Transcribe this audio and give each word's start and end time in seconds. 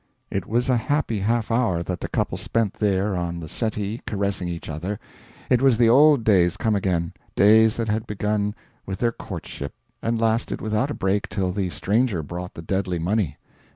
It 0.31 0.47
was 0.47 0.67
a 0.67 0.77
happy 0.77 1.19
half 1.19 1.51
hour 1.51 1.83
that 1.83 1.99
the 1.99 2.07
couple 2.07 2.35
spent 2.35 2.73
there 2.73 3.15
on 3.15 3.39
the 3.39 3.47
settee 3.47 4.01
caressing 4.07 4.47
each 4.47 4.67
other; 4.67 4.99
it 5.47 5.61
was 5.61 5.77
the 5.77 5.89
old 5.89 6.23
days 6.23 6.57
come 6.57 6.75
again 6.75 7.13
days 7.35 7.75
that 7.77 7.87
had 7.87 8.07
begun 8.07 8.55
with 8.83 8.97
their 8.97 9.11
courtship 9.11 9.75
and 10.01 10.19
lasted 10.19 10.59
without 10.59 10.89
a 10.89 10.95
break 10.95 11.29
till 11.29 11.51
the 11.51 11.69
stranger 11.69 12.23
brought 12.23 12.55
the 12.55 12.63
deadly 12.63 12.97
money. 12.97 13.37